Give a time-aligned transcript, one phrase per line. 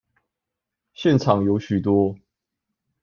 [0.95, 2.15] 現場有許多